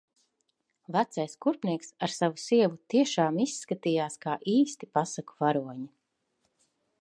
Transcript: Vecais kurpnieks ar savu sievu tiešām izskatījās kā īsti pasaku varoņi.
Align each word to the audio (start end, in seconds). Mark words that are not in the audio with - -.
Vecais 0.93 1.33
kurpnieks 1.45 1.91
ar 2.07 2.13
savu 2.19 2.41
sievu 2.45 2.79
tiešām 2.93 3.37
izskatījās 3.45 4.17
kā 4.25 4.35
īsti 4.55 4.91
pasaku 4.99 5.39
varoņi. 5.45 5.87